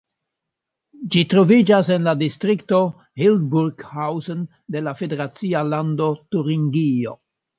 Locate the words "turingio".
6.37-7.17